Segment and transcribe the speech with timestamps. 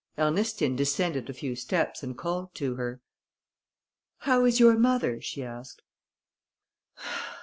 [0.17, 3.01] Ernestine descended a few steps and called to her.
[4.21, 5.83] "How is your mother?" she asked.